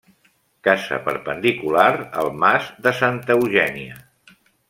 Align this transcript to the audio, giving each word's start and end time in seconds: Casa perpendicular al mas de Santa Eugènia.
Casa 0.67 0.97
perpendicular 1.09 1.91
al 2.23 2.31
mas 2.45 2.71
de 2.87 2.95
Santa 3.01 3.37
Eugènia. 3.43 4.01